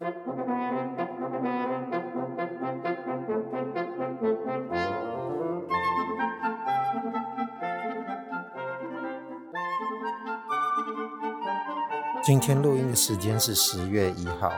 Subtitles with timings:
[0.00, 0.08] 今
[12.40, 14.50] 天录音的时间是十月一号。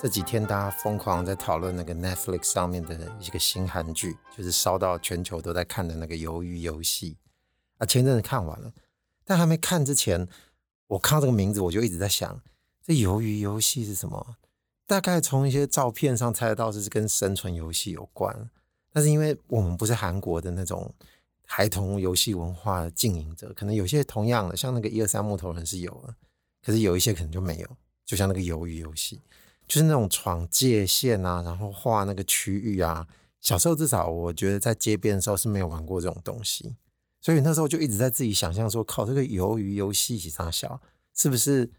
[0.00, 7.12] 这几天大家疯狂在讨论那个 Netflix 上面的一个新韩剧，就是烧到全球都在看的那个《鱿鱼游戏》
[7.78, 7.86] 啊。
[7.86, 8.72] 前阵子看完了，
[9.24, 10.26] 但还没看之前，
[10.88, 12.42] 我看到这个名字，我就一直在想，
[12.82, 14.34] 这鱿鱼游戏是什么？
[14.88, 18.50] 大概从一些照片上猜得到是跟生存游戏有关。
[18.90, 20.92] 但是因为我们不是韩国的那种
[21.44, 26.14] 孩童游戏文化的经营者，可能有些同样的，像那个一二三木头人是有的。
[26.64, 29.20] 可是有一些可能就没有，就像那个鱿鱼游戏，
[29.66, 33.06] 就是那种闯界线啊，然后画那个区域啊。
[33.40, 36.74] 小时候至少我觉得在街边的时候是没有玩过这种东西，
[37.20, 40.80] 所以那时候就一直在自己想象说，靠这个鱿鱼游戏是啥小，
[41.14, 41.70] 是不是？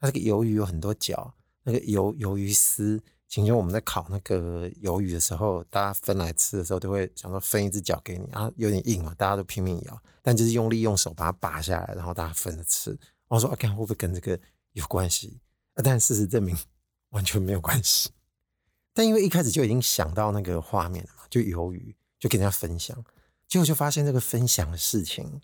[0.00, 12.96] 它这个鱿鱼有很多角，那个鱿鱿鱼丝，请求我们在烤那个鱿鱼的时候，大家分来吃的时候都会想说分一只脚给你啊，有点硬嘛，大家都拼命咬，但就是用力用手把它拔下来，然后大家分着吃。
[13.28, 14.38] 我说：“啊，看会不会跟这个
[14.72, 15.40] 有关系？
[15.82, 16.56] 但事实证明
[17.08, 18.10] 完全没有关系。
[18.92, 23.04] 但因为一开始就已经想到那个画面了嘛，就鱿鱼，就跟人家分享，
[23.48, 25.40] 结果就发现这个分享的事情，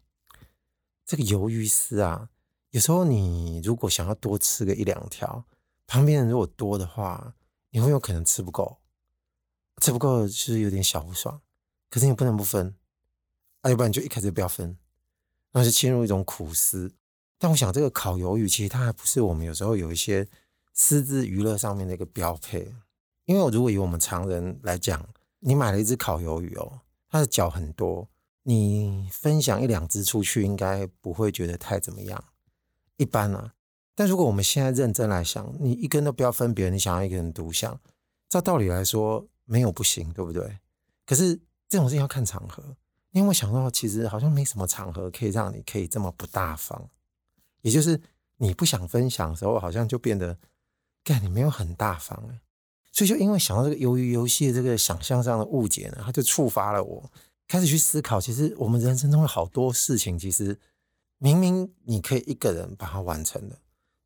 [1.04, 2.28] 这个鱿鱼丝啊，
[2.70, 5.44] 有时候你如果想要多吃个一两条，
[5.90, 7.34] 旁边人如果多的话，
[7.70, 8.78] 你会有可能吃不够，
[9.82, 11.40] 吃不够就是有点小不爽。
[11.88, 12.76] 可是你不能不分，
[13.62, 14.78] 啊，要不然就一开始不要分，
[15.50, 16.92] 那就陷入一种苦思。”
[17.38, 20.28] 但我想，这个烤鱿鱼其实它还不是我们有时候有一些
[20.72, 22.72] 私自娱乐上面的一个标配。
[23.24, 25.08] 因为如果以我们常人来讲，
[25.40, 28.08] 你买了一只烤鱿鱼哦，它的脚很多，
[28.44, 32.22] 你分享一两只出去，应该不会觉得太怎么样，
[32.96, 33.54] 一般啊。
[34.00, 37.78] 但如果我们现在认真来想，你一根都不要分别人，你想要一个人独享，
[38.30, 40.58] 照道理来说没有不行，对不对？
[41.04, 42.64] 可是这种事情要看场合，
[43.10, 46.88] 因为我想到其实好像没什么场合可以让你可以这么不大方。
[47.60, 48.00] 也就是
[48.38, 50.38] 你不想分享的时候，好像就变得，
[51.04, 52.40] 干你没有很大方哎，
[52.92, 57.12] 所以就因为想到这个鱿鱼游戏的这个想象上的误解呢，它就触发了我
[57.46, 60.58] 开始去思考，其实我们人生中有好多事情，其实
[61.18, 63.58] 明明你可以一个人把它完成的，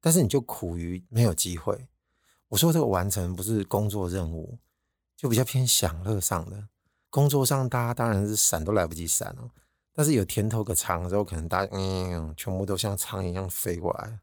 [0.04, 1.88] 但是你就苦于没有机会。
[2.48, 4.58] 我说这个完成不是工作任务，
[5.16, 6.68] 就比较偏享乐上的。
[7.08, 9.50] 工作上大家当然是闪都来不及闪哦。
[9.94, 14.20] 但是有甜头可尝的时候，可能大家嗯，全部都像苍蝇一样飞过来。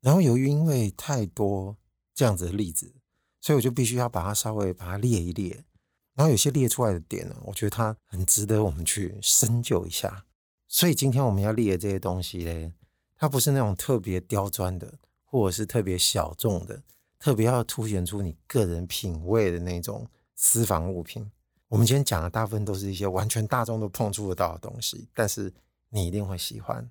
[0.00, 1.76] 然后由于因为太多
[2.14, 2.94] 这样子的例子，
[3.42, 5.66] 所以我就必须要把它稍微把它列一列。
[6.14, 10.24] 然后有些列出来的点呢，我觉得它很值得我们去深究一下。
[10.66, 12.72] 所以今天我们要列的这些东西呢，
[13.22, 14.94] 它不是那种特别刁钻的，
[15.24, 16.82] 或者是特别小众的，
[17.20, 21.30] 特别要凸显出你个人品味的那种私房物品。
[21.68, 25.54] 我们今天讲的大部分都是一些完全大众都碰触得到的东西，但是
[25.90, 26.90] 你一定会喜欢。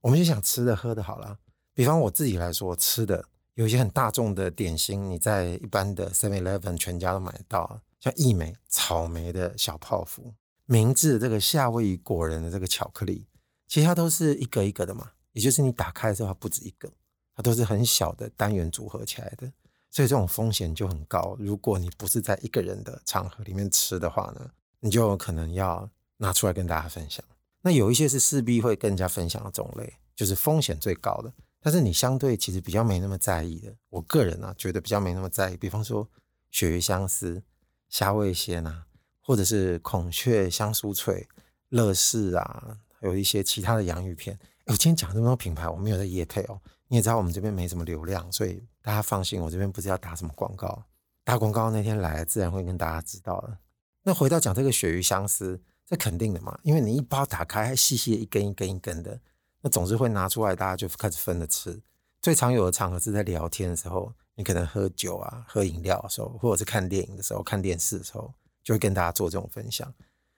[0.00, 1.38] 我们就想吃的喝的好了，
[1.72, 10.34] 比方我自己来说，吃的有一些很大众的点心，你在一般的 Seven Eleven 全家都买得到，像义美草莓的小泡芙，
[10.66, 13.28] 明治这个夏威夷果仁的这个巧克力，
[13.68, 16.90] 其实它都是一个一个的嘛，也就是你打开的时候它不止一个，
[17.34, 19.50] 它都是很小的单元组合起来的。
[19.92, 21.36] 所以这种风险就很高。
[21.40, 27.24] 如果你不是在一个人的场合里面吃的话呢，你就有可能要拿出来跟大家分享。
[27.62, 33.74] 那有一些是势必会跟人家分享的种类，就是风险最高的，但是你相对其实比较没那么在意的。
[33.88, 35.56] 我个人啊，觉得比较没那么在意。
[35.56, 36.08] 比方说
[36.52, 37.42] 鳕鱼香丝、
[37.88, 38.86] 虾味鲜啊，
[39.20, 41.28] 或者是孔雀香酥脆、
[41.70, 44.38] 乐事啊，有一些其他的洋芋片。
[44.70, 46.60] 我今天讲这么多品牌，我没有在夜配哦。
[46.86, 50.84] 你也知道我们这边没什么流量，所以大家放心，我这边不是要打什么广告。
[51.24, 53.58] 打广告那天来，自然会跟大家知道的。
[54.04, 59.20] 那回到讲这个鳕鱼香丝，这肯定的嘛，因为你一包打开，还细细的一根一根一根的，
[59.60, 61.82] 那总是会拿出来，大家就开始分着吃。
[62.22, 68.32] 最常有的场合是在聊天的时候，你可能喝酒啊、喝饮料的时候，或者是看电影的时候、看电视的时候，
[68.62, 69.92] 就会跟大家做这种分享。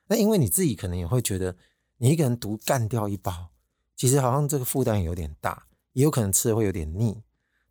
[0.06, 1.54] 那因为你自己可能也会觉得，
[1.98, 3.50] 你一个人独干掉一包，
[4.02, 5.64] 其实好像这个负担有点大。
[5.92, 7.22] 也有可能吃的会有点腻，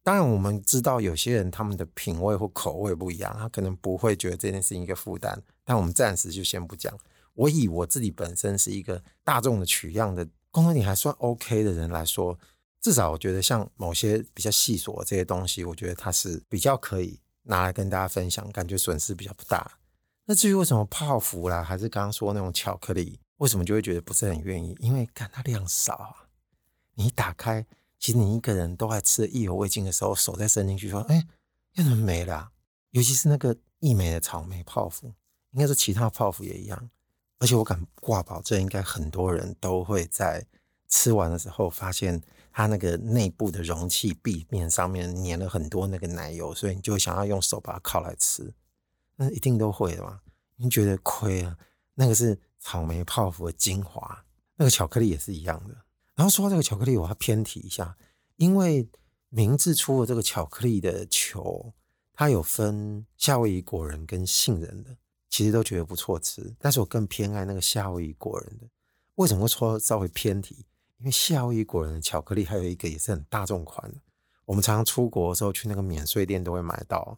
[0.01, 5.43] 当然我们知道有些人他们的品味或口味不一样，他可能不会觉得这件事情一个负担。
[5.65, 6.97] 但我们暂时就先不讲。
[7.33, 12.39] 我以我自己本身是一个大众的取样的，工作你还算 OK 的人来说，
[12.79, 19.69] 至少我觉得像某些比较细琐这些东西，我觉得它是比较可以拿来跟大家分享，感觉损失比较不大。
[20.23, 24.77] 那至于为什么泡芙啦，还是刚刚说那种巧克力，为什么就会觉得不是很愿意？
[24.79, 26.20] 因为看它量少啊，
[27.01, 27.65] 你打开。
[27.99, 31.27] 其实你一个人都还吃意犹未尽的时候，手再伸进去说：“哎，
[31.71, 32.51] 变成没了、
[32.89, 35.13] 尤其是那个义美的草莓泡芙，
[35.51, 36.89] 应该说其他泡芙也一样。
[37.37, 40.45] 而且我敢挂保证，应该很多人都会在
[40.87, 42.19] 吃完的时候发现
[42.51, 48.51] 它那个内部的容器壁面上面粘了很多那个奶油，所以你就想要用手把它烤来吃。
[49.15, 50.21] 那一定都会的嘛？
[50.55, 51.55] 你觉得亏啊？
[51.93, 54.25] 那个是草莓泡芙的精华，
[54.55, 55.75] 那个巧克力也是一样的。
[56.21, 57.97] 然后说到这个巧克力，我要偏题一下，
[58.35, 58.87] 因为
[59.29, 61.73] 明治出了这个巧克力的球。
[62.13, 64.95] 它有分夏威夷果仁跟杏仁的，
[65.31, 68.67] 其实都觉得不错吃，但是我更偏爱那个夏威夷果仁的。
[69.15, 70.63] 为什么会说稍微偏题？
[70.99, 73.97] 因为夏威夷果仁的巧克力还有一个也是很大众款的，
[74.45, 77.17] 我们常常出国的时候去那个免税店都会买到。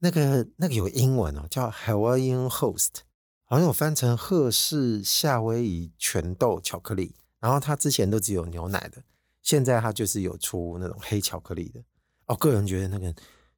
[0.00, 3.02] 那个那个有英文哦，叫 Hawaiian Host，
[3.44, 7.14] 好像有翻成赫氏夏威夷全豆巧克力。
[7.40, 9.02] 然后它之前都只有牛奶的，
[9.42, 11.82] 现在它就是有出那种黑巧克力的。
[12.26, 13.12] 我个人觉得那个。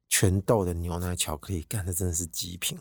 [0.09, 2.77] 全豆的牛奶巧克力干的真的是极品。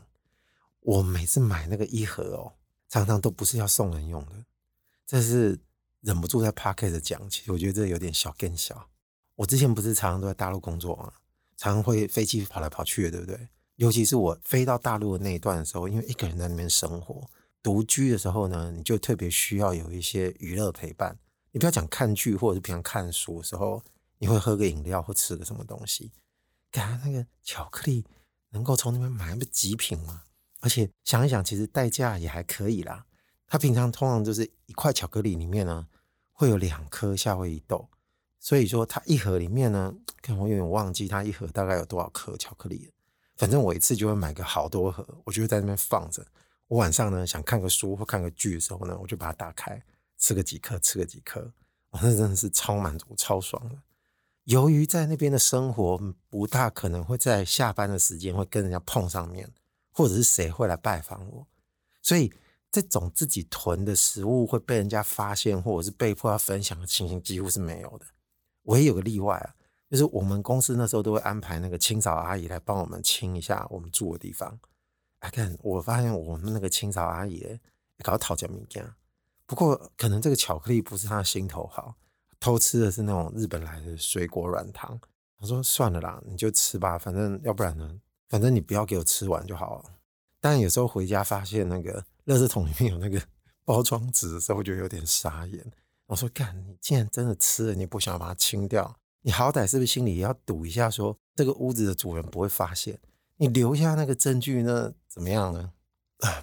[0.80, 2.52] 我每次买那个一盒哦，
[2.90, 4.32] 常常都不是要送人用的，
[5.06, 5.58] 这是
[6.02, 7.30] 忍不住在 Podcast 讲。
[7.30, 8.86] 其实我觉得这有点小更小。
[9.36, 11.10] 我之前不是常常都在大陆工作嘛，
[11.56, 13.48] 常常会飞机跑来跑去的，对不对？
[13.76, 17.26] 尤其是我飞到大陆的那一段的时候，因为一个人在那边生活，
[17.62, 21.18] 独居的时候呢，你就特别需要有一些娱乐陪伴。
[21.52, 23.82] 你不要讲看剧或者是平常看书的时候，
[24.18, 26.10] 你会喝个饮料或吃个什么东西。
[26.70, 28.04] 看那个巧克力
[28.50, 30.22] 能够从那边买，不是极品吗？
[30.60, 33.06] 而且想一想，其实代价也还可以啦。
[33.46, 35.86] 它平常通常就是一块巧克力里面呢，
[36.32, 37.88] 会有两颗夏威夷豆，
[38.40, 42.92] 所以说它一盒里面呢，看我有点忘记它一盒大概有多少颗巧克力了。
[43.36, 46.26] 反正我一次就会买个好多盒，我就会在那边放着。
[46.72, 49.78] 我晚上呢想看个书或看个剧的时候呢，我就把它打开，
[50.16, 51.52] 吃个几颗，吃个几颗，
[51.90, 53.76] 我那真的是超满足、超爽的。
[54.44, 59.52] 由于在那边的生活不大可能会在下班的时间会跟人家碰上面，
[59.92, 61.46] 或者是谁会来拜访我，
[62.00, 62.32] 所以
[62.70, 68.06] 这种自己囤的食物会被人家发现，或者是被迫要分享的情形几乎是没有的。
[68.62, 69.54] 唯一有个例外啊，
[69.90, 74.58] 就是我们公司那时候都会安排那个清扫阿姨来帮我们清一下我们住的地方。
[75.30, 77.60] 看我发现我们那个清扫阿姨也
[78.02, 78.96] 搞讨价米价，
[79.46, 81.94] 不过可能这个巧克力不是她心头好。
[82.40, 85.00] 偷吃的是那种日本来的水果软糖，
[85.38, 89.84] 我说算了啦，你就吃吧，反正要不然呢，反正你不要给我吃完就好了。
[90.40, 93.22] 但有时候回家发现那个垃圾桶里面有那个
[93.64, 95.64] 包装纸的时候，我觉得有点傻眼。
[96.06, 102.98] 我说干，你既然真的吃了，你不想把它清掉，你好歹是不是心里也要赌一下说，说这个屋子的主人不会发现，
[103.36, 104.92] 你留下那个证据呢？
[105.08, 105.72] 怎么样呢？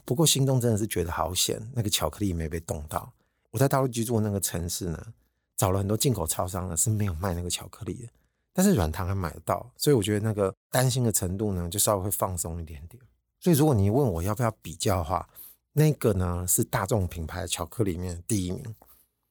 [0.03, 3.13] 不过心中真的是觉得好险，那个巧克力没被冻到。
[3.51, 5.13] 我在大陆居住的那个城市呢，
[5.55, 8.09] 找了很多进口超商呢，是没有卖那个巧克力的，
[8.53, 13.01] 但是软糖还买得到，所以我觉得那个担心的程度呢，就稍微会放松一点点。
[13.39, 15.27] 所以如果你问我要不要比较的话，
[15.71, 18.75] 那个呢是大众品牌巧克力里面的第一名，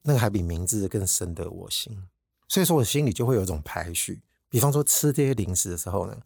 [0.02, 2.02] 那个还比名字更深得我心。
[2.48, 6.18] 所以说我心里就会有一种排序，比方说吃这些零食的时候呢，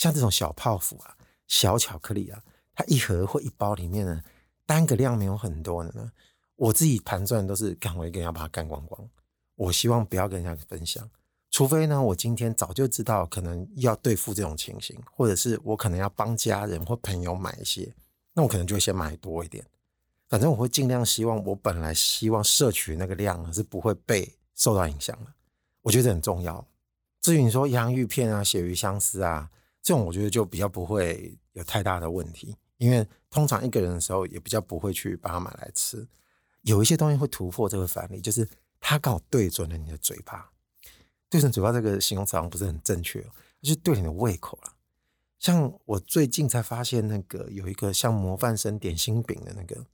[0.00, 1.14] 像这种小泡芙啊、
[1.46, 2.42] 小巧克力啊，
[2.74, 4.22] 它一盒或一包里面呢，
[4.64, 6.10] 单个量没有很多的呢，
[6.56, 9.06] 我自己盘算都是赶回跟要把它干光光。
[9.56, 11.06] 我希望不要跟人家分享，
[11.50, 17.94] 除非呢，我今天早就知道可能要对付这种情形，或者是我可能要帮家人或朋友买一些，
[18.32, 19.62] 那我可能就会先买多一点。
[20.30, 25.30] 反正我会尽量希望我本来希望摄取那个量呢是不会被受到影响的。
[25.82, 26.66] 我觉得很重要。
[27.20, 29.50] 至于你说洋芋片啊、鳕鱼香丝啊
[29.82, 36.06] 这种，我觉得就比较不会有太大的问题，因为通常一个人的时候也比较不会去把它买来吃。
[36.62, 38.48] 有一些东西会突破这个范围，就是。
[38.82, 40.50] 它刚好对准了你的嘴巴，
[41.28, 43.20] 对准嘴巴这个形容词好像不是很正确，
[43.60, 44.72] 就是对你的胃口了。
[45.38, 49.84] 像我最近才发现，那个有一个像模范生点心饼的那个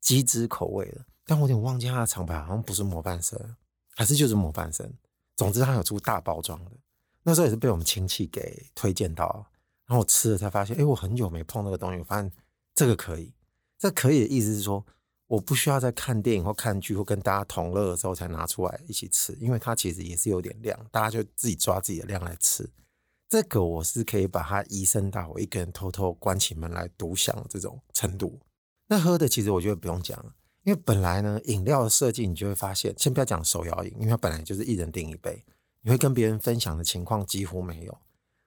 [0.00, 3.38] 鸡汁口味的，但我有点忘记它的厂牌，好像不是模范生，
[3.94, 4.90] 还是就是模范生。
[5.36, 6.70] 总之，它有出大包装的，
[7.22, 9.46] 那时候也是被我们亲戚给推荐到，
[9.86, 12.30] 然后我吃了才发现，哎，我很久没碰那个东西，我发现
[12.74, 13.32] 这个可以，
[13.78, 14.84] 这可以的意思是说。
[15.28, 22.68] 我不需要在看电影或看剧或跟大家同乐的时候才拿出来一起吃，因为它其实也是有点量，大家就自己抓自己的量来吃。
[23.30, 28.38] 这个我是可以把它移升到我一个人偷偷关起门来独享这种程度。
[28.88, 35.42] 那喝的其实我觉得不用讲了，因为本来呢饮料的设计你就会发现，先不要讲手摇饮，因为它本来就是一人订一杯，
[35.82, 37.98] 你会跟别人分享的情况几乎没有，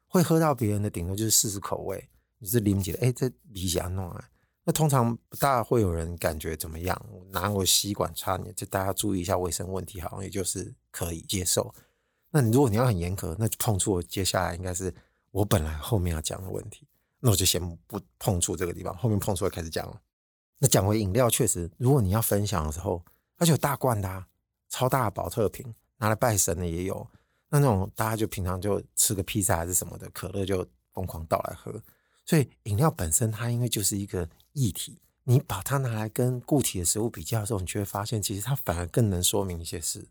[0.08, 4.30] 会喝到别人的顶多就是试试口味，你是理解的，哎，这理想弄啊。
[4.64, 7.00] 那通常不大会有人感觉怎么样，
[7.30, 11.72] 拿我吸管插你，就大家注意一下卫生问题，好像也就是可以接受。
[12.32, 14.94] 那你如果你要很严格，那就碰触接下来应该是
[15.32, 16.88] 我本来后面要讲的问题，
[17.20, 20.02] 那我就先不碰触这个地方，后面碰触开始讲了。
[20.58, 23.04] 那讲回饮料，确实，如果你要分享的时候，
[23.38, 24.26] 而且有大罐的、
[24.70, 27.08] 超大的宝特瓶，拿来拜神的也有。
[27.50, 31.82] 那那种大家就平常就吃个披萨还是什么的，可乐就疯狂倒来喝。
[32.26, 40.08] 所以饮料本身它因为就是一个液体，你把它拿来跟固体的食物比较的时候，你就会发现其实它反而更能说明一些事。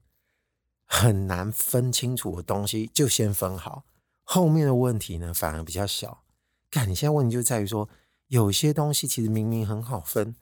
[0.84, 3.84] 很难分清楚的东西就先分好，
[4.22, 6.22] 后面的问题呢反而比较小。
[6.70, 7.88] 看你现在问题就在于说。
[8.28, 10.34] 有些东西其实明明很好分，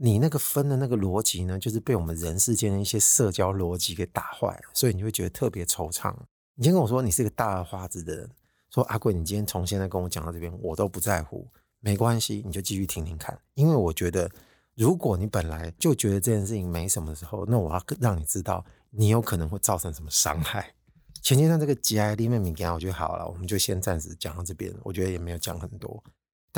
[0.00, 6.14] 你那个分的那个逻辑呢，就是被我们人世间的一些社交逻辑给打坏了，所以你会觉得特别惆怅。
[6.54, 8.30] 你先跟我说你是个大而化之的人，
[8.70, 11.46] 说阿贵，你今天从现在跟我讲到这边，我都不在乎，
[11.80, 13.36] 没关系，你就继续听听看。
[13.54, 14.30] 因为我觉得，
[14.76, 20.72] 如果你本来就觉得这件事情没什么的时候，那我要让你知道，你有可能会造成什么伤害。
[21.20, 26.02] 前阶段这个 GI 里面敏感，我觉得好了，我们就先暂时讲到这边，我觉得也没有讲很多。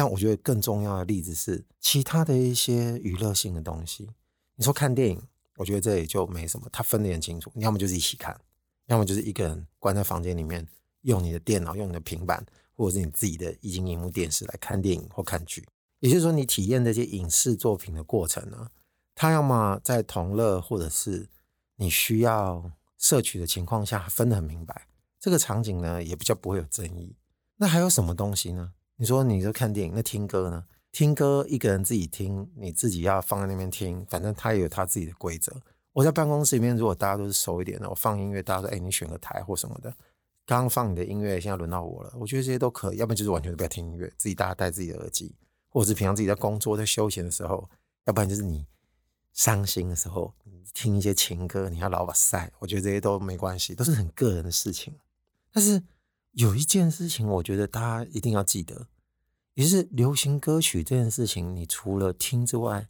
[0.00, 4.08] 但我觉得更重要的例子是其他的一些娱乐性的东西。
[4.54, 5.22] 你说看电影，
[5.58, 7.52] 我觉得这也就没什么，他分得很清楚。
[7.54, 8.40] 你要么就是一起看，
[8.86, 10.66] 要么就是一个人关在房间里面，
[11.02, 12.42] 用你的电脑、用你的平板，
[12.74, 15.68] 或者是你自己的液晶荧幕电视来看电影或看剧。
[15.98, 18.70] 也就是说，你体验这些影视作品的过程呢，
[19.14, 21.28] 它要么在同乐，或者是
[21.76, 24.86] 你需要摄取的情况下分得很明白。
[25.18, 27.14] 这个场景呢，也比较不会有争议。
[27.56, 28.72] 那还有什么东西呢？
[29.00, 30.62] 你说你就看电影，那听歌呢？
[30.92, 35.50] 听歌一个人自己听，你自己要放在那边听，反正他也有他自己的规则。
[35.94, 39.88] 我在办公室里面，如果大家都是熟一点的，我放音乐，大家说：“哎，你选个台或什么的。”
[40.44, 42.12] 刚刚放你的音乐，现在轮到我了。
[42.18, 45.34] 我觉得这些都可以，要不然就是完全不要听音乐，自己大家戴自己的耳机，
[45.70, 47.66] 或者是平常自己在工作、在休闲的时候，
[48.04, 48.66] 要不然就是你
[49.32, 52.52] 伤心的时候，你听一些情歌，你要老把赛。
[52.58, 54.94] 我觉得这些都没关系，都是很个人的事情。
[55.50, 55.82] 但是。
[56.32, 58.86] 有一件事情，我觉得大家一定要记得，
[59.54, 61.54] 也是流行歌曲这件事情。
[61.54, 62.88] 你除了听之外，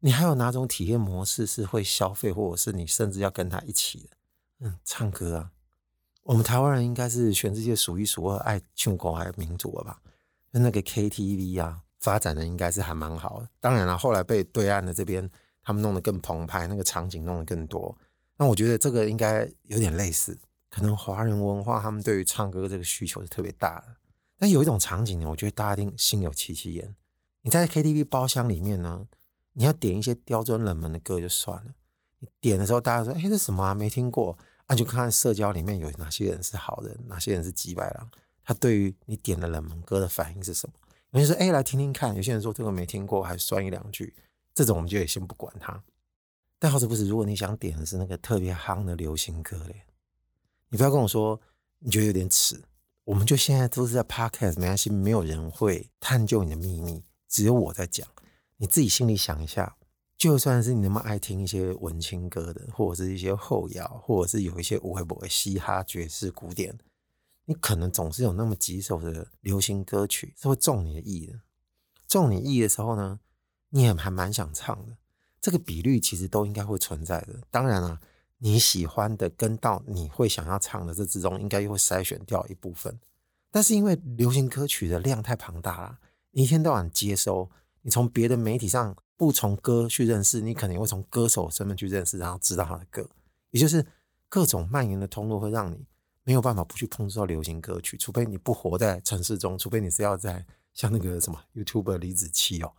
[0.00, 4.08] 你还有哪种体验模式是会消费，或者是你甚至要跟他一起的？
[4.60, 5.50] 嗯，唱歌啊，
[6.24, 10.02] 我们台湾人应该是全世界数一数二爱唱歌还民族了吧？
[10.50, 13.48] 那那个 KTV 啊，发展的应该是还蛮好的。
[13.60, 15.30] 当然了，后来被对岸的这边
[15.62, 17.96] 他们弄得更澎湃，那个场景弄得更多。
[18.36, 20.36] 那我觉得这个应该有点类似。
[20.70, 23.96] 可能华人文化，他们对于唱歌这个需求是特别大的。
[24.38, 26.96] 但有一种场景呢，我觉得大家一定心有戚戚焉。
[27.42, 29.06] 你在 KTV 包厢里面呢，
[29.52, 31.74] 你要点一些刁钻冷门的歌就算了，
[32.20, 33.74] 你点的时候大家说：“哎，这什么啊？
[33.74, 38.08] 没听过。”那就看看社交里面有哪些人是好人，哪些人是几百郎。
[38.44, 40.74] 他对于你点的冷门歌的反应是什么？
[41.10, 44.14] 有些人说：“哎，来听听看。”有些人说：“这个没听过，还酸一两句。”
[44.54, 45.82] 这种我们就也先不管他。
[46.58, 49.82] 但好死不死，如果你想点的是那个特别夯的流行歌嘞。
[50.70, 51.40] 你不要跟我说
[51.80, 52.62] 你觉得有点迟，
[53.04, 58.06] 我们就现在都是在 podcast，没关系，没有人会探究你的秘密，只有我在讲。
[58.56, 59.76] 你自己心里想一下，
[60.16, 66.78] 就算是你那么爱听一些文青歌的，或者是一些后摇，或者是有一些无为不为嘻哈、爵士、古典，
[67.46, 71.40] 你可能总是有那么几首的流行歌曲是会中你的意的。
[72.06, 73.18] 中你意的时候呢，
[73.70, 74.96] 你也还蛮想唱的。
[75.40, 77.40] 这个比率其实都应该会存在的。
[77.50, 77.98] 当然了、
[78.42, 82.98] 你喜欢的跟到你会想要唱的这之中，应该又会筛选掉一部分。
[83.50, 85.98] 但是因为流行歌曲的量太庞大了，
[86.30, 87.50] 你一天到晚接收，
[87.82, 93.06] 你从别的媒体上不从歌去认识，你可能会从歌手身份去认识，然后知道他的歌。
[93.50, 93.84] 也就是
[94.28, 95.84] 各种蔓延的通路会让你
[96.22, 102.72] 没有办法不去碰触到流行歌曲，除非你不活在城市中，除非你是要在像那个什么 YouTube 李子柒哦，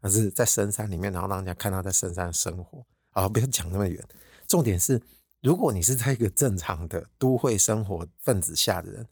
[0.00, 2.84] 而是在深山里面，然后让人家看到在深山生活。
[3.10, 4.06] 好，不要讲那么远。
[4.48, 5.00] 重点是，
[5.42, 9.06] 如果你是在一个正常的都会生活分子下的人，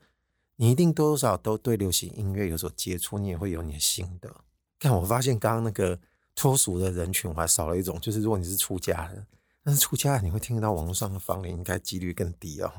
[0.57, 4.35] 你一定多多少都对流行音乐有所接触，你也会有你的心得。
[4.79, 6.01] 看，我发现刚刚那个
[6.35, 9.27] 脱俗的人群，我还少了一种，就是如果你是出家人，
[9.63, 12.73] 但是出家人你会听得到网络上的方言，应该几率更低哦。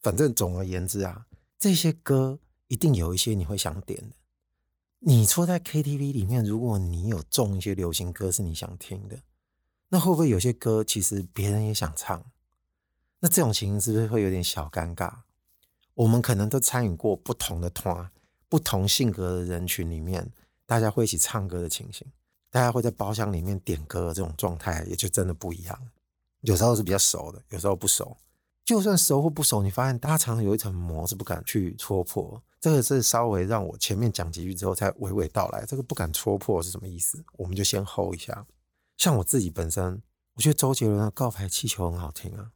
[0.00, 1.26] 反正总而言之啊，
[1.58, 4.16] 这些歌一定有一些你会想点的。
[5.00, 9.18] 你说在 KTV 里面，如果你有中一些流行歌是你想听的。
[9.90, 12.24] 那会不会有些歌其实别人也想唱？
[13.20, 15.12] 那这种情形是不是会有点小尴尬？
[15.94, 18.10] 我们可能都参与过不同的团、
[18.48, 20.30] 不同性格的人群里面，
[20.66, 22.06] 大家会一起唱歌的情形，
[22.50, 25.76] 大家会在包厢里面点歌的这种状态，也就真的不一样。
[26.42, 28.16] 有时候是比较熟的，有时候不熟。
[28.64, 32.40] 就算熟或不熟，你发现大家常常有一层膜是不敢去戳破。
[32.60, 35.64] 这个是稍微让我前面讲几句之后再娓娓道来。
[35.64, 37.24] 这个不敢戳破是什么意思？
[37.32, 38.46] 我们就先 hold 一下。
[38.98, 40.02] 像我自己本身，
[40.34, 42.50] 我觉得周杰伦的《告白气球》很好听啊。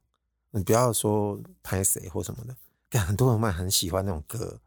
[0.51, 2.55] 你不要说拍谁或什么的，
[2.89, 4.59] 但很多人们很喜欢那种歌。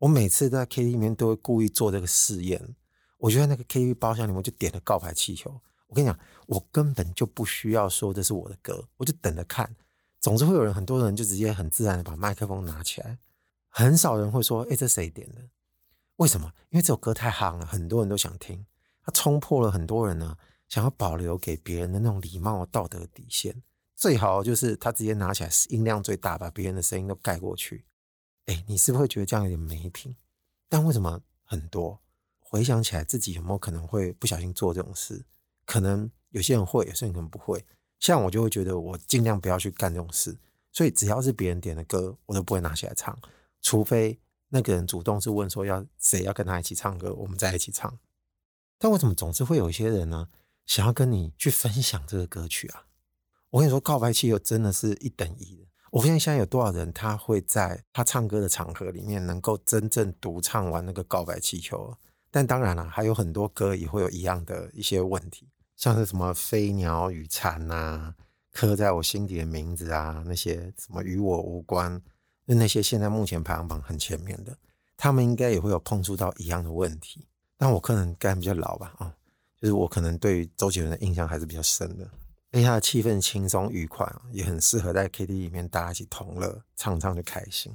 [0.00, 2.74] 我每次在 KTV 里面都会故意做这个试验。
[3.18, 5.58] 我觉得那个 KTV 包厢里面就点了告白气球。
[5.86, 9.72] 我跟你讲，我根本就不需要说这是我的歌，我就等着看。
[10.20, 13.18] 总之会有人，很多人就直接很自然的把麦克风拿起来，
[13.68, 15.42] 很少人会说：“哎，这谁点的？”
[16.16, 16.52] 为什么？
[16.70, 18.66] 因为这首歌太夯了，很多人都想听。
[19.02, 20.36] 它冲破了很多人呢
[20.74, 23.62] 想要保留给别人的那种礼貌道德底线。
[23.94, 27.84] 最好就是他直接拿起来，音量最大，把别人的声音都盖过去。
[28.46, 30.16] 哎，你是不是会觉得这样有点没品？
[30.68, 32.00] 但为什么很多
[32.40, 35.24] 回想起来，自己有没有可能会不小心做这种事？
[35.64, 37.64] 可能有些人会，有些人可能不会。
[38.00, 40.36] 像我就会觉得，我尽量不要去干这种事。
[40.72, 43.16] 所以只要是别人点的歌，我都不会拿起来唱，
[43.62, 47.96] 除非那个人主动是问说要谁要跟他一起唱歌，我们再一起唱。
[48.76, 50.28] 但为什么总是会有一些人呢，
[50.66, 52.86] 想要跟你去分享这个歌曲啊？
[53.50, 55.66] 我跟你说，告白气球真的是一等一的。
[55.92, 61.96] 我发现现在有多少人，他会在他唱歌的场合里面，能够真正独唱完那个告白气球。
[62.30, 68.14] 但当然了，还有很多歌也会有一样的一些问题，像是什么飞鸟与蝉呐，
[68.50, 72.02] 刻在我心底的名字啊，那些什么与我无关，
[72.46, 74.58] 那那些现在目前排行榜很前面的，
[74.96, 77.28] 他们应该也会有碰触到一样的问题。
[77.56, 79.14] 但我可能该比较老吧，啊，
[79.64, 82.04] 就是我可能对周杰伦的印象还是比较深的。
[82.50, 87.74] 因为他的气氛轻松愉快，也很适合在 KTV 里面大家一起同乐，唱唱就开心。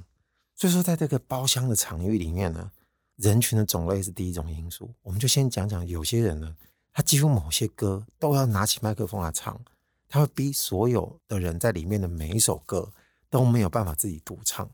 [0.54, 2.70] 所以说，在这个包厢的场域里面呢，
[3.16, 4.88] 人群的种类是第一种因素。
[5.02, 6.54] 我们就先讲讲，有些人呢，
[6.92, 9.60] 他几乎某些歌都要拿起麦克风来唱，
[10.08, 12.88] 他会逼所有的人在里面的每一首歌
[13.28, 14.70] 都没有办法自己独唱。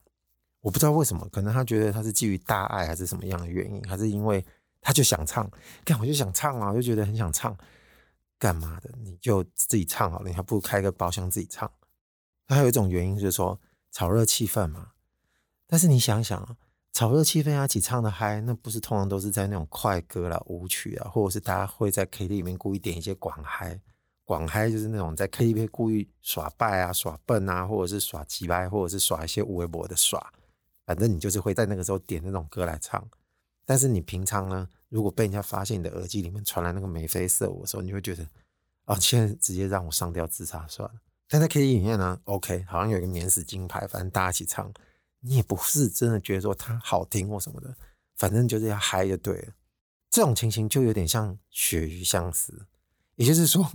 [0.61, 4.45] 我不知道为什么，可能他觉得他是基于大爱，还是什么样的原因，还是因为
[4.87, 5.51] 他就想唱，
[5.85, 7.57] 干我就想唱啊，我就觉得很想唱。
[8.39, 8.89] 干嘛的？
[9.03, 11.69] 你就自己唱好了，你还不如开个包厢自己唱。
[12.47, 14.93] 那还有一种原因就是说炒热气氛嘛。
[15.67, 16.57] 但是你想想啊，
[16.93, 23.81] 炒热气氛要一起唱的嗨，那不是通常都是在那种快歌啦、舞曲啊，或者是大家会在 KTV 里面故意点一些广嗨。
[24.23, 30.33] 广嗨就是那种在 KTV 故意耍败啊、耍笨啊，或者是耍鸡掰，或者是耍一些无微博的耍。
[30.85, 33.05] 反正你就是会在那个时候点那种歌来唱。
[33.67, 34.67] 但是你平常呢？
[34.89, 38.27] 如果被人家发现你的耳机里面传来那个眉飞色舞的时候，你会觉得
[38.85, 41.01] 啊、现在直接让我上吊自杀算了。
[41.29, 44.73] 但在 KTV 里面呢，OK，好像有一个免死金牌，反正大家一起唱，
[45.19, 47.77] 你也不是真的觉得说它好听或什么的，
[48.15, 49.53] 反正就是要嗨就对了。
[50.09, 52.67] 这种情形就有点像鳕鱼相思，
[53.17, 53.69] 也就是说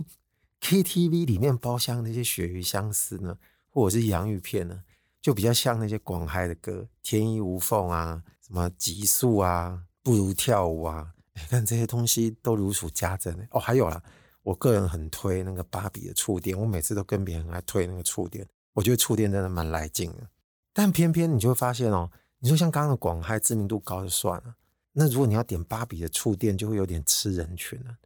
[0.62, 3.36] ，KTV 里面包厢那些鳕鱼相思呢，
[3.68, 4.82] 或者是洋芋片呢，
[5.20, 9.84] 就比较像那些广嗨的歌，天衣无缝啊，什么极速啊。
[10.04, 11.14] 不如跳舞啊！
[11.32, 13.60] 你看这些东西都如数家珍哦。
[13.60, 14.02] 还有啦，
[14.42, 20.28] 我个人很推那个芭比的触电，我每次都跟别人来推那个触电，我觉得触电真的蛮来劲的。
[20.72, 22.10] 但偏偏你就会发现哦，
[22.40, 24.56] 你说像刚刚的广嗨知名度高就算了，
[24.90, 27.96] 那如果你要点芭比的触电，就会有点吃人群了。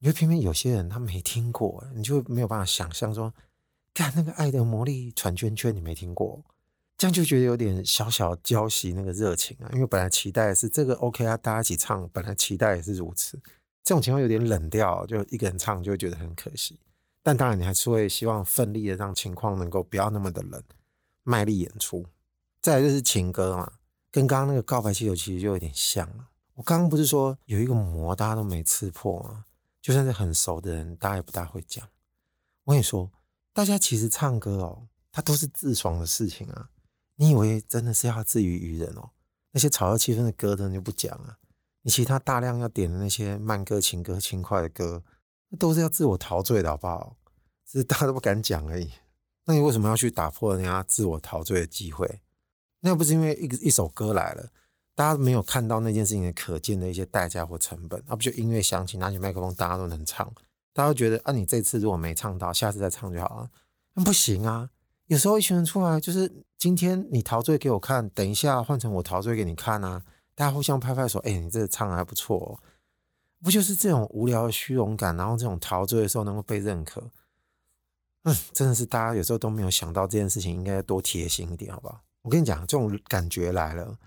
[0.00, 3.32] 你会偏偏有些人他没听过，你就没有办法想象说，
[3.94, 6.44] 看那个爱的魔力转圈圈，你没听过。
[6.98, 13.38] 这样就觉得有点小小浇熄那个热情啊，因为本来期待的是这个 OK 啊，大家一起唱，本来期待也是如此，
[13.84, 16.80] 这种情况有点冷掉，就一个人唱就会觉得很可惜。
[17.22, 20.62] 但当然，你还是会希望奋力的让情况能够不要那么的冷，
[21.22, 22.06] 卖力演出。
[22.62, 23.72] 再来就是情歌嘛，
[24.10, 26.28] 跟刚刚那个告白气球其实就有点像了。
[26.54, 29.44] 我刚刚不是说有一个膜大家都没刺破吗？
[29.82, 31.86] 就算是很熟的人，大家也不大会讲。
[32.64, 33.10] 我跟你说，
[33.52, 36.70] 大家其实唱歌哦，它都是自爽的事情啊。
[37.16, 39.10] 你以为真的是要自娱娱人哦？
[39.52, 41.38] 那些炒热气氛的歌，真的就不讲了。
[41.82, 45.02] 你其他大量要点的那些慢歌、情歌、轻快的歌，
[45.48, 47.16] 那都是要自我陶醉的，好不好？
[47.64, 48.90] 只是大家都不敢讲而已。
[49.44, 52.20] 那你为什么要去打破人家自我陶醉的机会？
[52.80, 54.50] 那不是因为一一首歌来了，
[54.94, 60.30] 大家没有看到那件事情的可见的一些代价或成本，那不就音乐响起，拿起麦克风，大家都能唱，
[60.72, 63.50] 大家都觉得啊，你这次如果没唱到，下次再唱就好了。
[63.94, 64.68] 那不行啊！
[65.06, 66.44] 有时候一群人出来就是。
[66.58, 70.02] 今天你陶醉给我看，等一下换成我陶醉给你看啊！
[70.34, 72.48] 大家互相拍拍手，哎、你这唱得还不错哦。
[73.44, 77.10] 不就是这种无聊的虚荣感，然后这种陶醉的时候能够被认可，
[78.22, 82.00] 嗯，真的是大家有时候都没有想到这件事情应该要多贴心一点，好不好？
[82.22, 83.98] 我跟你讲，这种感觉来了，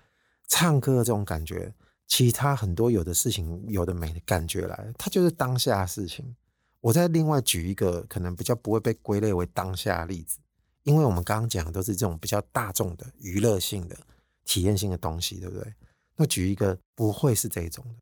[0.48, 1.72] 唱歌这种感觉，
[2.08, 6.34] 其他很多有的事情有的没的感觉来了，它就是当下事情。
[6.80, 10.39] 我再另外举一个可能比较不会被归类为当下的例子。
[10.82, 13.96] 因为我们刚刚讲的都是这种比较大众的娱乐性的
[14.44, 15.74] 体验性的东西，对不对？
[16.16, 17.94] 那举一个不会是这种的，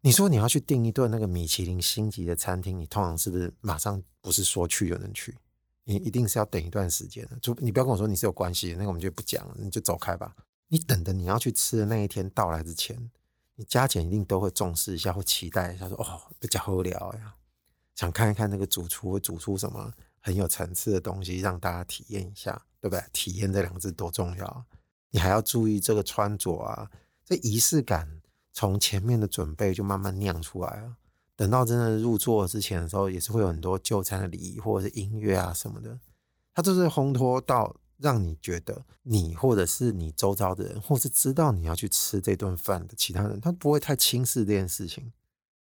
[0.00, 5.36] 你说你要去订一顿那个米其林星级的餐厅，你通常是不是马上不是说去就能去？
[5.84, 7.38] 你一定是要等一段时间的。
[7.40, 10.34] 就你不要跟我说你是有关系，那个我们就不讲了，你就走开吧。
[10.68, 13.10] 你等着你要去吃的那一天到来之前，
[13.54, 17.34] 你加减一定都会重视一下，会期待一下说，哦，比较好聊呀，
[17.94, 23.02] 想看一看那个主厨会煮出什么很有层次的东西，让大家体验一下，对不对？
[23.12, 24.64] 体验这两个字多重要！
[25.10, 26.90] 你还要注意这个穿着啊，
[27.24, 28.20] 这仪式感
[28.52, 30.96] 从前面的准备就慢慢酿出来了。
[31.36, 35.98] 等到真的入座之前的时候，也是会有很多就餐的礼仪或者是音乐啊什么的，
[36.54, 37.76] 它就是烘托到。
[38.00, 45.12] 让你觉得你或者是你周遭的人，或是知道你要去吃这顿饭的其他人，他不会太轻视这件事情。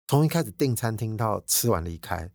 [0.08, 2.30] 从一开始订餐厅到吃完离开，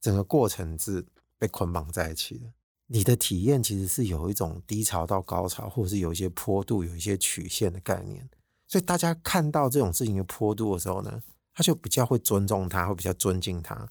[0.00, 1.04] 整个过程是
[1.38, 2.46] 被捆绑在一起的。
[2.86, 8.28] 你的体验其实是有一种低潮到高潮，或者是有一些坡度、有一些曲线的概念。
[8.66, 11.22] 所以大家看到这种事情的坡度的时候呢，
[11.54, 13.88] 他就比较会尊重他，会比较尊敬他。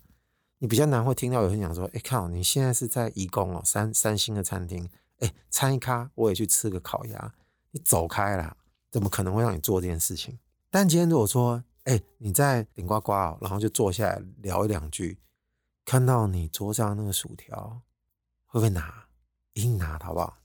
[0.59, 7.33] 你比较难会听到有人讲说：“哎，靠，你现在是在颐宫哦，三三星的餐厅。”哎，餐一咖，我也去吃个烤鸭。
[7.71, 8.57] 你走开啦，
[8.91, 10.37] 怎么可能会让你做这件事情？
[10.71, 15.17] 但今天如果说，哎，你在顶呱呱哦，然后就坐下来聊一两句，
[15.87, 17.81] 看到你桌上那个薯条，
[18.45, 19.07] 会不会拿？
[19.53, 20.37] 一定拿好不好？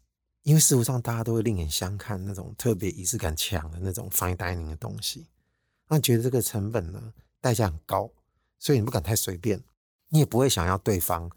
[0.42, 5.26] 因为事实上大家都会另眼相看那种特别仪式感强的那种 fine dining 的东西，
[5.88, 8.08] 那觉得这个成本呢，代价很高，
[8.60, 9.60] 所以你不敢太随便，
[10.10, 11.28] 你也不会想要对方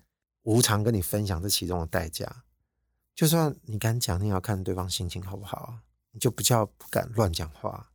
[0.43, 2.43] 无偿跟你分享这其中的代价。
[3.15, 5.79] 就算你敢讲，你也要看对方心情好不好，
[6.11, 7.89] 你就比较不敢乱讲话。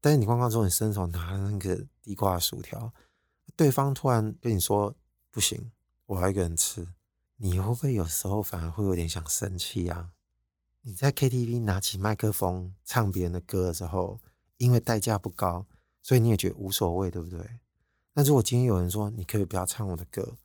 [0.00, 2.92] 但是你刚刚说你伸手拿了那个地瓜薯条，
[3.56, 4.94] 对方突然跟你说
[5.30, 5.70] 不行，
[6.06, 6.88] 我要一个人吃，
[7.36, 10.10] 你会不会有时候反而会有点想生气啊？
[10.82, 14.20] 你在 KTV 拿起麦克风唱别人的歌的时候，
[14.56, 15.66] 因为代价不高，
[16.02, 17.58] 所以你也觉得无所谓，对不对？
[18.14, 20.36] 但如果今天有人说你可以不要唱我的歌，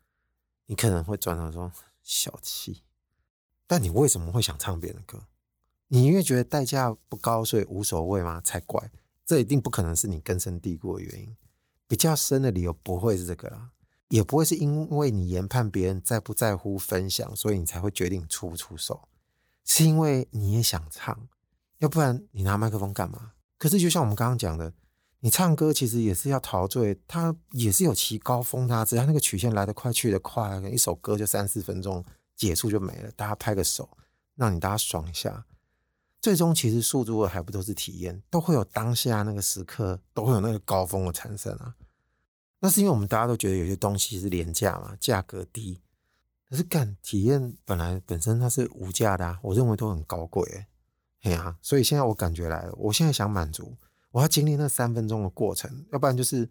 [0.66, 1.72] 你可能会转头说
[2.04, 2.84] 小气。
[3.66, 5.26] 但你为什么会想唱别人的歌？
[5.88, 8.42] 你因为觉得代价不高，所以无所谓吗？
[8.42, 8.92] 才怪！
[9.26, 11.36] 这一定不可能是你根深蒂固的原因。
[11.88, 13.72] 比较深的理由不会是这个啦，
[14.14, 19.08] 也不会是因为你研判别人在不在乎分享，所以你才会决定出不出手。
[19.66, 21.28] 是因为你也想唱，
[21.80, 23.32] 要不然你拿麦克风干嘛？
[23.58, 24.72] 可是就像我们刚刚讲的，
[25.22, 32.06] 你唱歌其实也是要陶醉，它也是有其高峰的，只要那个曲线来得快去得快，一首歌就三四分钟。
[32.36, 33.90] 结束就没了，大家拍个手，
[34.36, 35.46] 让你大家爽一下。
[36.22, 41.76] 最终其实诉诸的还不都是体验，都会有当下那个时刻，都会有那个高峰的产生啊。
[42.64, 45.82] 那是因为我们大家都觉得有些东西是廉价嘛，价格低。
[46.50, 50.68] 可是感体验本来本身它是无价的啊，我认为都很高贵哎。
[51.24, 53.76] 哎呀，所以现在我感觉来了，我现在想满足，
[54.12, 56.48] 我要经历那三分钟的过程，要不然就是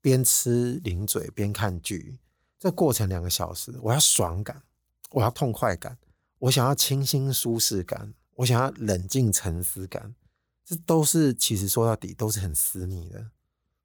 [0.00, 2.20] 边吃零嘴边看剧，
[2.60, 4.62] 这过程两个小时，我要爽感。
[5.10, 5.96] 我要痛快感，
[6.38, 10.14] 我想要清新舒适感，我想要冷静沉思感，
[10.64, 13.30] 这都是其实说到底都是很私密的，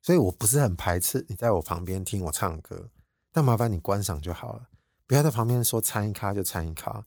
[0.02, 2.90] 所以我不是很排斥你在我旁边听我唱歌，
[3.32, 4.70] 但麻烦你观赏就好了，
[5.06, 7.06] 不要在旁边说参一咖就参一咖，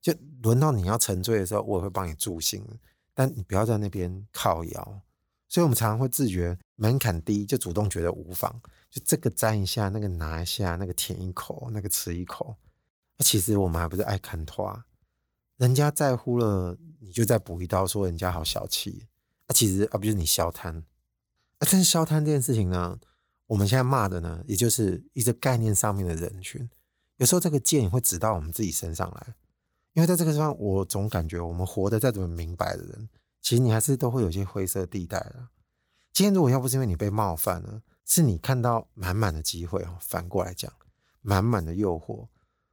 [0.00, 2.66] 就轮到你要沉醉的时候，我也会帮你助兴，
[3.14, 5.02] 但你不要在那边靠摇。
[5.48, 8.58] 所以我们常常会自觉门槛低，就主动觉得无妨，
[8.90, 12.56] 就这个沾一下，那个拿一下，那个舔一口，那个吃一口。
[13.18, 14.86] 那其实我们还不是爱看花，
[15.58, 19.06] 人家在乎了，你就再补一刀，说人家好小气。
[19.46, 20.82] 啊，其实啊，不就是你消摊？
[21.70, 22.98] 但是消摊这件事情呢，
[23.46, 26.68] 我们现在骂的呢，也就是一个概念上面的人群。
[27.18, 29.34] 有时候这个剑会指到我们自己身上来，
[29.92, 33.08] 因为在这个地方，我总感觉我们活得再怎么明白的人，
[33.40, 35.48] 其实你还是都会有些灰色地带的。
[36.12, 40.72] 今天如果要不是因为你被冒犯了，是你看到满满的机会哦，反过来讲，
[41.20, 42.26] 满满的诱惑。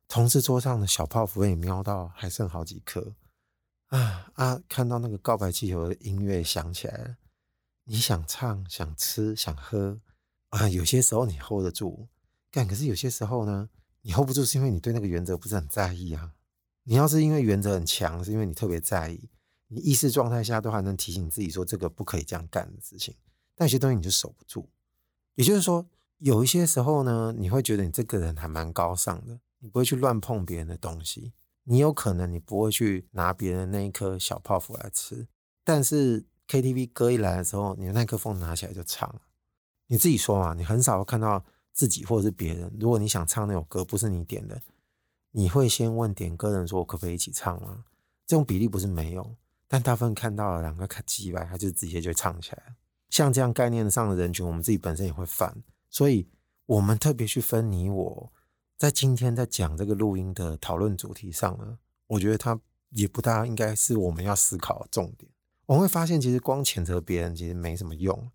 [0.07, 3.13] 同事桌上的小泡芙也瞄到还剩好几颗
[3.89, 4.59] 啊啊！
[4.67, 7.15] 看到那个告白气球的音乐响起来了，
[7.89, 9.99] 你想唱、想吃、想喝
[10.49, 10.69] 啊！
[10.69, 12.07] 有些时候你 hold 得住，
[12.51, 13.67] 干，可是有些时候呢，
[14.03, 16.33] 你 hold 不住，是因为你对那个原则不是很在意啊。
[16.83, 19.27] 你要是因为原则很强，是因为你特别在意，
[19.69, 23.15] 你意识状态下都还能提醒自己说这个不可以这样干的事情，
[23.55, 24.69] 但有些东西你就守不住。
[25.33, 25.87] 也就是说，
[26.19, 29.39] 有一些时候呢，你会觉得你这个人还蛮高尚的。
[29.61, 35.27] 你不会去乱碰别人的东西，你有可能你不会去拿别人那一颗小泡芙来吃，
[35.65, 39.21] 但是 KTV 歌一来的时候，你的麦克风拿起来就唱了。
[39.85, 44.59] 你自己说嘛，你很少会看到自己或者是别人，如果你想唱那首歌不是你点的，
[45.31, 47.85] 你会先问点歌人说：“我可不可以一起唱吗？”
[48.25, 49.35] 这种比例不是没有，
[49.67, 52.75] 但大部分看到了两个卡机吧，他就直接就唱起来。
[53.09, 56.27] 像这样概念上的人群，我们自己本身也会犯，所以
[56.65, 58.33] 我们特别去分你我。
[58.77, 62.59] 在今天在讲这个录音的讨论主题上呢，我觉得它
[62.89, 65.31] 也不大应该是我们要思考的重点。
[65.69, 68.31] 我们会发现，其实光谴责别人其实没什么用，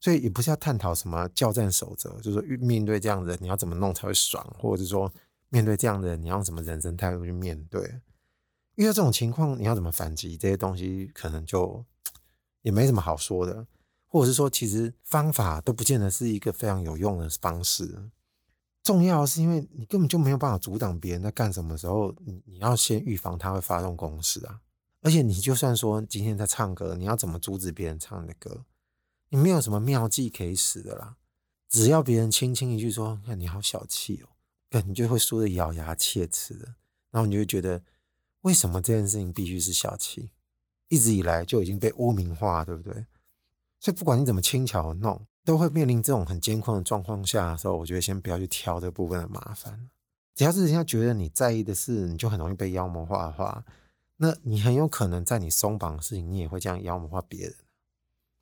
[0.00, 5.12] 所以也不是要探讨什么教战守则，就是说面对这样的人，你要怎么弄才会爽，或者是说
[5.48, 8.00] 面对这样的人，你要什么人生态度去面对。
[8.74, 10.36] 遇到这种情况，你要怎么反击？
[10.36, 11.84] 这些东西可能就
[12.62, 13.64] 也没什么好说的，
[14.08, 18.10] 或者是说，其实方法都不见得是一个非常有用的方式。
[18.82, 24.58] 重要的是，因为你根本就没有办法阻挡别人在干什么时候，你你要先预防他会发动攻势啊。
[25.02, 28.64] 而且你就算说今天在唱歌，你要怎么阻止别人唱你的歌？
[29.28, 31.16] 你没有什么妙计可以使的啦。
[31.68, 34.28] 只要别人轻轻一句说：“看你好小气哦”，
[34.86, 36.74] 你就会输得咬牙切齿的。
[37.10, 37.82] 然后你就觉得。
[38.42, 40.32] 为什么这件事情必须是小气？
[40.88, 43.06] 一直以来就已经被污名化，对不对？
[43.78, 49.88] 所以不管你怎么轻巧的弄，都会面临这种很艰困的状况下的时候，我觉得先不要去挑这部分的麻烦。
[50.34, 53.64] 只要是人家觉得你在意的事，你就很容易被妖魔化的话，
[54.22, 57.56] 那你很有可能在你松绑的事情，你也会这样妖魔化别人。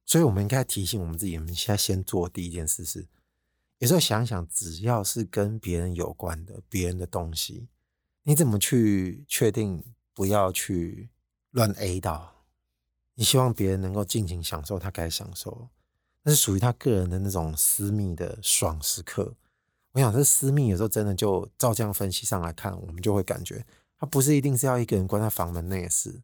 [0.05, 3.09] 所以，我们应该提醒我们自己，我们现在先做第一件事是，
[3.79, 7.67] 有时候想想，只要是跟别人有关的别人的东西。
[8.25, 11.09] 你怎么去确定不要去
[11.53, 12.45] 乱 A 到？
[13.15, 15.71] 你希望别人能够尽情享受他该享受，
[16.25, 19.35] 那是属于他个人的那种私密的爽时刻。
[19.93, 23.65] 我想这私密有时候真的就照这样分析上来看，我们就会感觉
[24.01, 26.23] 他不是一定是要一个人关在房门内的事。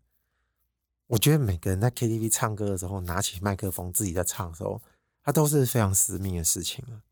[1.07, 4.83] 我觉得每个人在 KTV 唱歌的时候，拿起麦克风自己在唱的时候，
[5.23, 7.03] 他都是非常私密的事情了，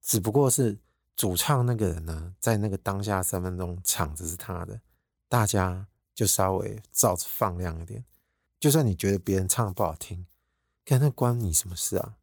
[0.00, 0.78] 只不过是。
[1.16, 4.80] 主唱那个人呢，在那个当下三分钟，场子是他的，
[5.28, 8.02] 大家就稍微照着放亮一点。
[8.58, 10.24] 就算你觉得别人唱的不好听，
[10.82, 12.14] 跟那关你什么事啊？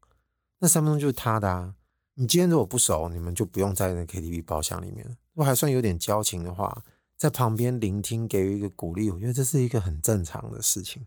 [0.58, 1.75] 那三分钟就是他的啊。
[2.15, 5.06] 你今天如果不熟，你们就不用在那 KTV 包厢里面。
[5.06, 6.84] 如果还算有点交情的话，
[7.17, 11.06] 在旁边聆听，给予一个鼓励，我觉得这是一个很正常的事情。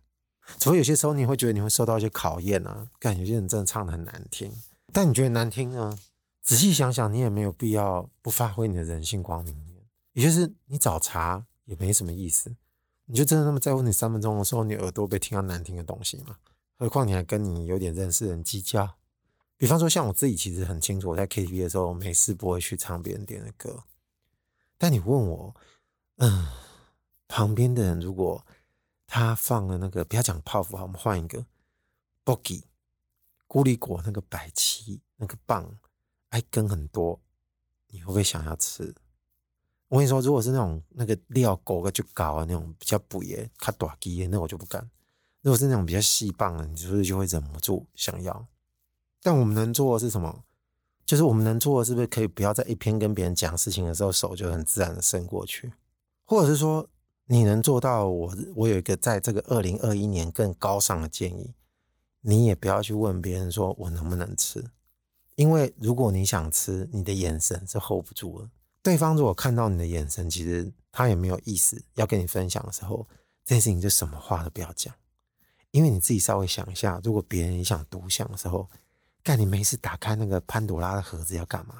[0.59, 4.53] 除非有些时候你会觉得你会受到一些考验啊，看有些人真的唱的很难听，
[4.92, 5.96] 但你觉得难听呢？
[6.42, 9.77] 仔细想想，你也没有必要不发挥你的人性光明面，
[10.14, 12.57] 也就是你找茬也没什么意思。
[13.05, 16.37] 你就真的那么在乎你三分钟的时候，你耳朵被听到难听的东西吗？
[16.77, 18.96] 何况你还跟你有点认识人计较。
[19.57, 23.85] 比方说，像我自己其实很清楚，我在 KTV 的时候，没事不会去唱别人点的歌。
[24.79, 25.55] 但你问我，
[26.20, 26.46] 嗯，
[27.28, 28.46] 旁边的人如果
[29.06, 31.44] 他放了那个，不要讲泡芙，好，我们换一个
[32.24, 32.62] ，Bogi，
[33.46, 35.78] 孤立果那个百七那个棒。
[36.33, 37.20] 还跟很多，
[37.88, 38.94] 你会不会想要吃？
[39.88, 44.88] 我跟你说，如果是那种那个料狗个就高啊，那种比较补耶、卡短基耶，那我就不干。
[45.40, 48.46] 如果是那种比较细棒的，你是不是就会忍不住想要？
[49.20, 50.44] 但我们能做的是什么？
[51.04, 55.72] 就是我们能做的是不是可以不要在一边跟别人讲事情的时候，手就很自然的伸过去？
[56.31, 56.88] 或者是说，
[57.27, 58.37] 你能做到我？
[58.55, 61.53] 我有一个在这个二零二一年更高尚的建议，
[62.21, 64.64] 你也不要去问别人说我能不能吃。
[65.35, 68.49] 因为如果你想吃，你的眼神是 hold 不住的。
[68.81, 73.05] 对方如果看到你的眼神，其实他也没有意思要跟你分享的时候，
[73.45, 74.95] 这件事情就什么话都不要讲。
[75.73, 78.71] 因为你自己稍微想一下，如果别人也想独享的时候，
[79.25, 81.75] 干你没事打开那个潘朵拉的盒子要干嘛？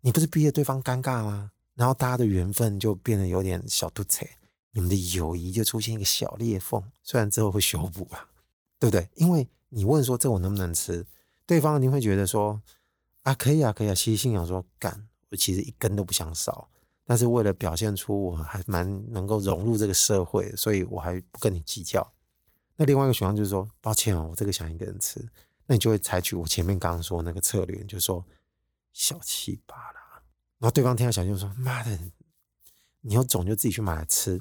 [0.00, 1.50] 你不是逼着对方尴尬吗？
[1.74, 4.26] 然后大家的缘分就变得有点小突兀，
[4.70, 6.82] 你们的友谊就出现一个小裂缝。
[7.02, 8.28] 虽然之后会修补啊，
[8.78, 9.08] 对不对？
[9.16, 11.04] 因为你问说这我能不能吃？
[11.46, 12.62] 对方一定会觉得说
[13.22, 13.94] 啊，可以啊，可以啊。
[13.94, 16.68] 其实心想说，干，我其实一根都不想少，
[17.04, 22.12] 但是为了表现出我还蛮能够融入这个社会，所以我还不跟你计较。
[22.76, 25.20] 那另外一个选项就是说，抱歉哦，我这个想一个人吃，
[25.66, 28.24] 那你就会采取我前面刚刚说那个策略，就是说
[28.92, 29.93] 小气罢。
[30.64, 31.98] 然后对方听到小气就说，妈的，
[33.02, 34.40] 你有种就自己去买来吃。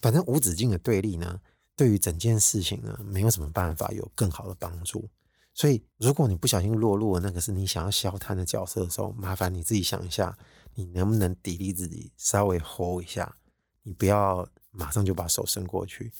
[0.00, 1.40] 反正无止境的对立呢，
[1.76, 5.08] 对于整件事情呢，没有什么办法有更好的帮助。
[5.54, 10.36] 所以，如果你不小心落入了那个是你想要消摊的角色的时候，麻烦你自己想一下，
[10.74, 13.36] 你能不能砥砺自己，稍微 hold 一下，
[13.84, 16.10] 你不要马上就把手伸过去。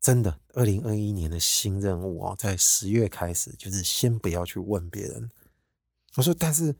[0.00, 5.30] 真的，二零二一年的新任务哦，在十月开始，就是先不要去问别人。
[6.16, 6.74] 我说，但是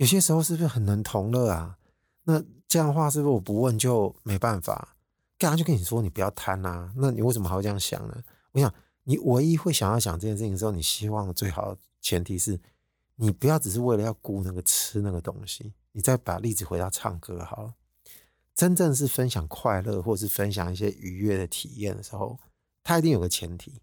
[0.00, 1.76] 有些时候是不是很能同乐啊？
[2.24, 4.96] 那这样的话，是不是我不问就没办法？
[5.38, 6.90] 干嘛就跟你说你不要贪啊？
[6.96, 8.22] 那你为什么还会这样想呢？
[8.52, 8.72] 我想。
[9.04, 12.60] 你唯一会想要想这件事情的时候，你希望最好前提是，
[13.16, 15.72] 你不要只是为了要顾那个吃那个东西。
[15.92, 17.74] 你再把例子回到唱歌好了，
[18.54, 22.38] 真正是分享快乐或者是分享一些愉悦的体验的时候，
[22.84, 23.80] 他一定有个前提，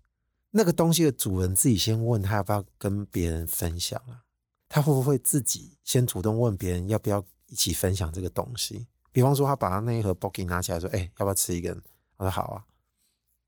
[0.51, 4.23] 那个东西的主人自己先问他要不要跟别人分享啊？
[4.69, 8.87] 他会不会自己先主动问别人要不要一起分享这个东西？
[9.11, 11.81] 比方说，他把他那一盒 Boki 拿起来说：“哎，要不要吃一根？”
[12.17, 12.63] 他说：“好啊。”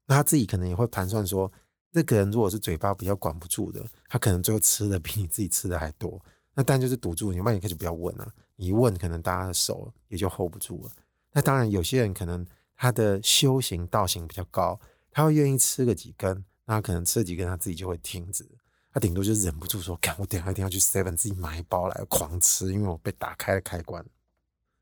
[0.07, 1.51] 那他自己可能也会盘算说，
[1.91, 6.19] 这个人如果是嘴巴比较管不住的，他可能最后吃的比你自己吃的还多。
[6.55, 10.91] 那但就是堵住，你万一开始不要问了，你一问，可能大家的手也就 hold 不住了。
[11.31, 14.79] 那当然，有些人可能他的修行道行比较高，
[15.11, 18.49] 他会愿意吃个几根，那可能吃了几根，他自己就会停止。
[18.91, 24.05] 他顶多就忍不住说：“看，我等下一定要去 Seven 自己买一包来狂吃，因为我被打开了开关。”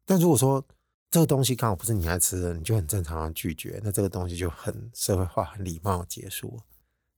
[0.06, 0.66] 但如果说
[1.12, 6.60] 这个东西刚好不是你爱吃的，你就很正常的拒绝，那这个东西就很社会化、很礼貌结束。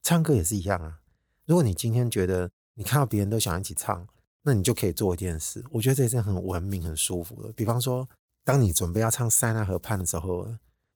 [0.02, 0.99] 唱歌也是一样啊，
[1.45, 4.08] 如果你今天觉得你看到别人都想一起唱，
[4.41, 7.52] 那你就可以做一件事，我觉得这也是很文明、很舒服的。
[7.54, 8.08] 比方说，
[8.43, 10.47] 当你准备要唱《塞纳河畔》的时候，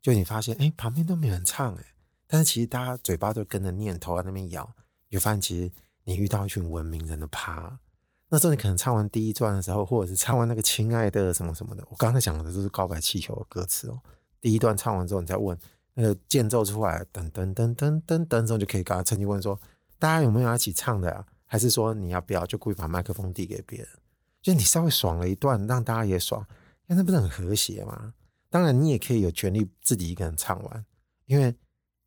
[0.02, 1.94] 就你发现，哎，旁边都没人唱，哎，
[2.26, 4.76] 但是其实大家嘴巴都跟着念，头在那边摇，
[5.14, 5.72] 就发现其实
[6.06, 7.80] 你遇到一群文明人的趴。
[8.30, 14.02] 那时候你可能唱完第一段的时候，或者是唱完那个“亲爱的”什么什么的，我刚才讲的都是《告白气球》的歌词哦。
[14.42, 15.56] 第一段唱完之后，你再问
[15.94, 19.60] 那个间奏出来，噔噔噔噔噔噔之后，就可以跟他趁机问说，
[20.00, 21.24] 大家有没有要一起唱的啊？
[21.46, 23.88] 还是说你要不要就故意把麦克风递给别人？
[24.42, 26.44] 就你稍微爽了一段，让大家也爽，
[26.88, 28.16] 那不是很和谐吗？
[28.50, 30.86] 当然，你也可以有权利自己一个人唱完，
[31.28, 31.56] 因为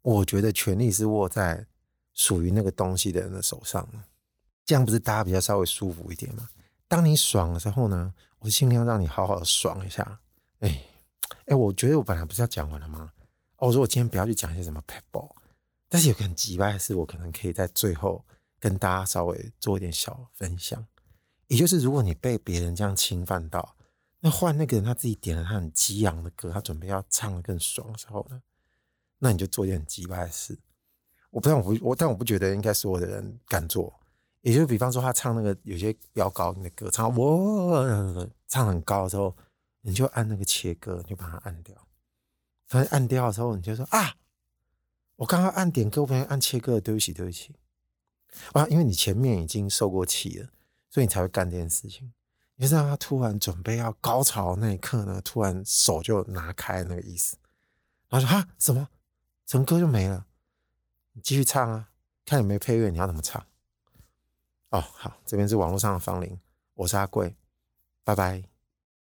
[0.03, 1.67] 我觉得权力是握在
[2.17, 4.03] 属于那个东西的人的手上呢。
[4.65, 6.49] 这样不是大家比较稍微舒服一点吗？
[6.89, 10.21] 当你爽的时候呢，我尽量让你好好的爽一下。
[10.59, 10.83] 哎
[11.47, 13.13] 哎，我觉得我本来不是要讲完了吗？
[13.59, 15.31] 哦，我说我今天不要去讲一些什么 pebble，
[15.89, 18.25] 但是有个很奇怪的事，我可能可以在最后
[18.59, 20.85] 跟大家稍微做一点小分享。
[21.47, 23.77] 也就是如果你被别人这样侵犯到，
[24.19, 28.43] 那换那个人他自己点了他很激昂的歌，他准备要唱得更爽的时候呢，
[29.21, 30.59] 那你就做一件很奇怪的事。
[31.31, 33.93] 我不但我不我但我不觉得应该所有的人敢做。
[34.43, 39.37] 也就比方说，他唱那个有些飙高音的歌，唱我唱很高的时候，
[39.81, 41.75] 你就按那个切歌，你就把它按掉。
[42.69, 44.15] 反正按掉的时候，你就说啊，
[45.17, 47.57] 我刚刚按点歌，我发现按切歌，对不起，对不起。
[48.53, 50.49] 啊，因为你前面已经受过气了，
[50.91, 52.13] 所以你才会干这件事情。
[52.55, 57.37] 你知道他突然准备要高潮那一刻呢，突然手就拿开那个意思，
[58.09, 58.89] 然后说哈什么，
[59.45, 60.25] 整歌就没了。
[61.17, 61.89] 你继续唱啊，
[62.27, 63.43] 看有没有配乐，你要怎么唱？
[64.69, 66.39] 哦，好，这边是网络上的芳龄，
[66.75, 67.35] 我是阿贵，
[68.05, 68.43] 拜拜。